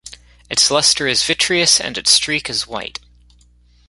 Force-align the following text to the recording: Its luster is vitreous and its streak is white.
Its 0.49 0.71
luster 0.71 1.05
is 1.05 1.23
vitreous 1.23 1.79
and 1.79 1.95
its 1.95 2.09
streak 2.09 2.49
is 2.49 2.65
white. 2.65 2.97